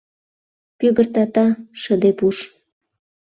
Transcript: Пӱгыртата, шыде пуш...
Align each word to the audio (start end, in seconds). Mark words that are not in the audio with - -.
Пӱгыртата, 0.77 1.45
шыде 1.81 2.09
пуш... 2.19 2.37